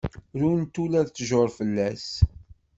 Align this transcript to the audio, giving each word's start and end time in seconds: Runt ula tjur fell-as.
Runt 0.39 0.75
ula 0.83 1.01
tjur 1.15 1.49
fell-as. 1.57 2.07